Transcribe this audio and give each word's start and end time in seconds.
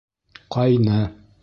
Ҡайны. 0.55 0.99